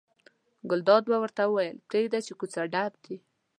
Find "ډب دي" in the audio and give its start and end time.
2.73-3.15